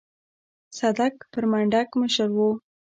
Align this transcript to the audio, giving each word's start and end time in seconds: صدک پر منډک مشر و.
صدک 0.77 1.13
پر 1.31 1.43
منډک 1.51 1.89
مشر 2.01 2.29
و. 2.35 2.39